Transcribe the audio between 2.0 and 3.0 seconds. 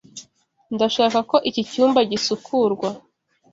gisukurwa.